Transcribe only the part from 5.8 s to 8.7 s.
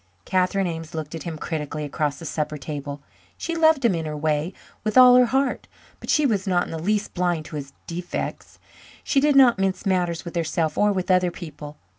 but she was not in the least blind to his defects.